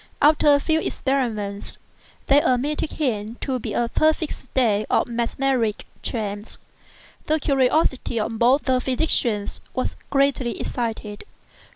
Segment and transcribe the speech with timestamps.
[0.19, 1.77] After a few experiments,
[2.25, 6.57] they admitted him to be an unusually perfect state of mesmeric trance.
[7.27, 11.23] The curiosity of both the physicians was greatly excited.